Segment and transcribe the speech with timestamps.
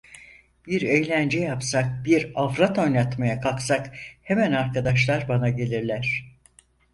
[0.67, 6.31] Bir eğlence yapsak, bir avrat oynatmaya kalksak hemen arkadaşlar bana gelirler.